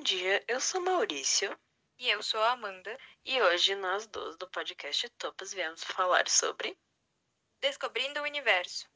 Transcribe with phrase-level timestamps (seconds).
[0.00, 1.54] Bom dia, eu sou Maurício.
[1.98, 2.98] E eu sou a Amanda.
[3.22, 6.74] E hoje nós duas do podcast Topas viemos falar sobre
[7.60, 8.88] Descobrindo o Universo.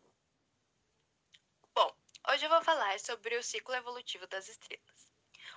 [1.75, 1.95] Bom,
[2.31, 5.13] hoje eu vou falar sobre o ciclo evolutivo das estrelas.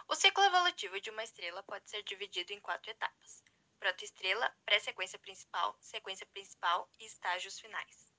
[0.09, 3.41] O ciclo evolutivo de uma estrela pode ser dividido em quatro etapas:
[3.79, 8.16] protoestrela, pré-sequência principal, sequência principal e estágios finais.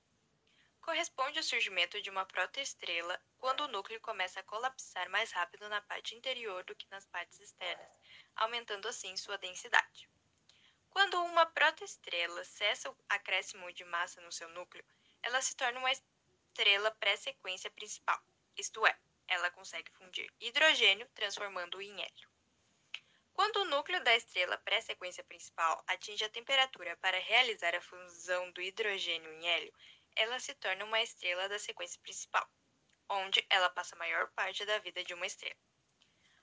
[0.89, 5.79] Corresponde ao surgimento de uma protoestrela quando o núcleo começa a colapsar mais rápido na
[5.81, 7.87] parte interior do que nas partes externas,
[8.35, 10.09] aumentando assim sua densidade.
[10.89, 14.83] Quando uma protoestrela cessa o acréscimo de massa no seu núcleo,
[15.21, 18.19] ela se torna uma estrela pré-sequência principal,
[18.57, 18.97] isto é,
[19.27, 22.29] ela consegue fundir hidrogênio transformando-o em hélio.
[23.31, 28.61] Quando o núcleo da estrela pré-sequência principal atinge a temperatura para realizar a fusão do
[28.61, 29.73] hidrogênio em hélio,
[30.19, 32.45] ela se torna uma estrela da sequência principal,
[33.07, 35.55] onde ela passa a maior parte da vida de uma estrela.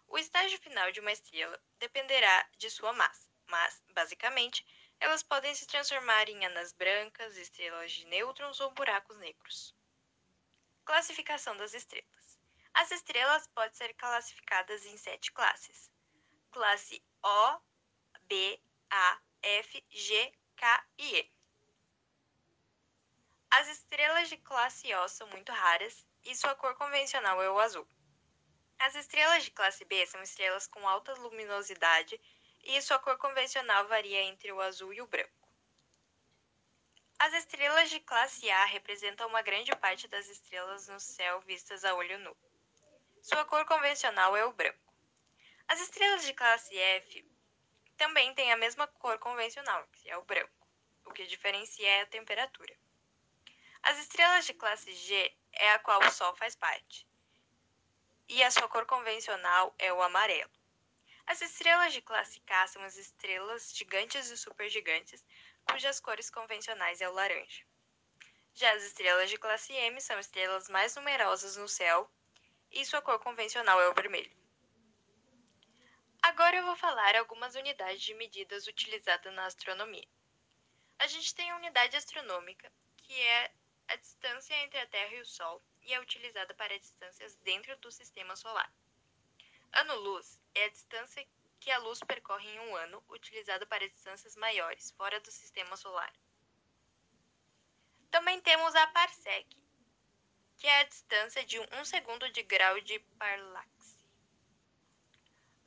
[0.08, 4.64] O estágio final de uma estrela dependerá de sua massa, mas, basicamente,
[4.98, 9.74] elas podem se transformar em anãs brancas, estrelas de nêutrons ou buracos negros.
[10.86, 12.40] Classificação das estrelas.
[12.72, 15.90] As estrelas podem ser classificadas em sete classes:
[16.50, 17.60] classe O,
[18.22, 18.58] B,
[18.88, 21.35] A, F, G, K e E.
[23.58, 27.88] As estrelas de classe O são muito raras e sua cor convencional é o azul.
[28.78, 32.20] As estrelas de classe B são estrelas com alta luminosidade
[32.64, 35.48] e sua cor convencional varia entre o azul e o branco.
[37.18, 41.94] As estrelas de classe A representam uma grande parte das estrelas no céu vistas a
[41.94, 42.36] olho nu.
[43.22, 44.92] Sua cor convencional é o branco.
[45.66, 47.26] As estrelas de classe F
[47.96, 50.68] também têm a mesma cor convencional, que é o branco.
[51.06, 52.76] O que diferencia é a temperatura.
[53.88, 57.06] As estrelas de classe G é a qual o Sol faz parte,
[58.28, 60.50] e a sua cor convencional é o amarelo.
[61.24, 65.24] As estrelas de classe K são as estrelas gigantes e supergigantes,
[65.70, 67.64] cujas cores convencionais é o laranja.
[68.54, 72.10] Já as estrelas de classe M são estrelas mais numerosas no céu
[72.72, 74.36] e sua cor convencional é o vermelho.
[76.22, 80.08] Agora eu vou falar algumas unidades de medidas utilizadas na astronomia.
[80.98, 83.52] A gente tem a unidade astronômica, que é
[83.88, 87.90] a distância entre a Terra e o Sol e é utilizada para distâncias dentro do
[87.90, 88.70] sistema solar.
[89.72, 91.26] Ano-luz é a distância
[91.60, 96.12] que a luz percorre em um ano, utilizada para distâncias maiores, fora do sistema solar.
[98.10, 99.46] Também temos a parsec,
[100.56, 103.96] que é a distância de um segundo de grau de paralaxe.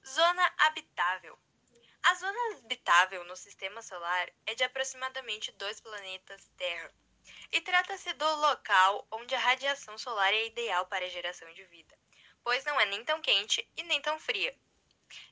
[0.06, 1.38] Zona habitável.
[2.02, 6.92] A zona habitável no sistema solar é de aproximadamente dois planetas Terra,
[7.52, 11.98] e trata-se do local onde a radiação solar é ideal para a geração de vida,
[12.44, 14.56] pois não é nem tão quente e nem tão fria.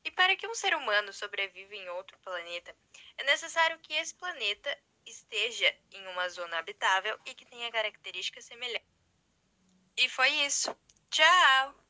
[0.03, 2.75] E para que um ser humano sobreviva em outro planeta,
[3.17, 4.75] é necessário que esse planeta
[5.05, 8.87] esteja em uma zona habitável e que tenha características semelhantes.
[9.95, 10.75] E foi isso.
[11.09, 11.86] Tchau!